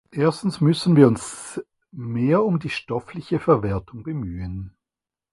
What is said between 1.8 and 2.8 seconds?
mehr um die